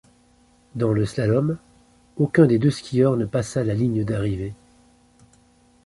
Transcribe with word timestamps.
Dans 0.73 0.93
le 0.93 1.05
slalom, 1.05 1.59
aucun 2.17 2.47
des 2.47 2.57
deux 2.57 2.71
skieurs 2.71 3.17
ne 3.17 3.25
passa 3.25 3.63
la 3.63 3.75
ligne 3.75 4.03
d'arrivée. 4.03 4.55